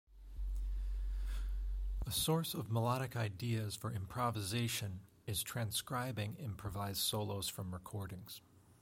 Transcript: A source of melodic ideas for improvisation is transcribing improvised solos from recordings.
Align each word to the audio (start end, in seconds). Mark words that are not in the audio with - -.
A 2.07 2.11
source 2.11 2.55
of 2.55 2.71
melodic 2.71 3.15
ideas 3.15 3.75
for 3.75 3.91
improvisation 3.91 5.01
is 5.27 5.43
transcribing 5.43 6.37
improvised 6.39 7.01
solos 7.01 7.47
from 7.47 7.71
recordings. 7.71 8.41